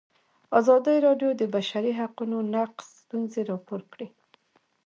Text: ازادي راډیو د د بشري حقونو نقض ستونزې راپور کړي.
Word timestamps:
ازادي 0.59 0.95
راډیو 1.07 1.31
د 1.35 1.37
د 1.41 1.43
بشري 1.55 1.91
حقونو 1.99 2.37
نقض 2.53 2.87
ستونزې 3.01 3.41
راپور 3.51 3.81
کړي. 3.91 4.07